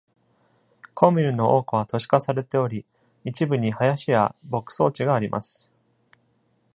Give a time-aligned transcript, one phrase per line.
[0.95, 2.87] コミューンの多くは都市化されており、
[3.23, 5.69] 一部に林や牧草地があります。